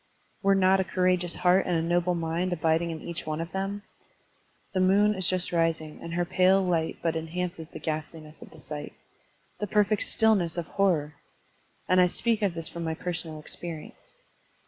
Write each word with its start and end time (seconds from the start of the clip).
Were 0.41 0.55
not 0.55 0.79
a 0.79 0.83
courageous 0.83 1.35
heart 1.35 1.67
and 1.67 1.75
a 1.77 1.81
noble 1.83 2.15
mind 2.15 2.51
abiding 2.53 2.89
in 2.89 3.01
each 3.03 3.27
one 3.27 3.39
of 3.39 3.51
them? 3.51 3.83
The 4.73 4.79
moon 4.79 5.13
is 5.13 5.27
just 5.29 5.51
rising, 5.51 5.99
and 6.01 6.15
her 6.15 6.25
pale 6.25 6.59
light 6.65 6.97
but 7.03 7.15
enhances 7.15 7.69
the 7.69 7.77
ghast 7.77 8.15
liness 8.15 8.41
of 8.41 8.49
the 8.49 8.59
sight. 8.59 8.93
The 9.59 9.67
perfect 9.67 10.01
stillness 10.01 10.57
of 10.57 10.65
hor 10.65 10.95
ror! 10.97 11.13
And 11.87 12.01
I 12.01 12.07
speak 12.07 12.41
of 12.41 12.55
this 12.55 12.67
from 12.67 12.83
my 12.83 12.95
personal 12.95 13.37
experience. 13.39 14.13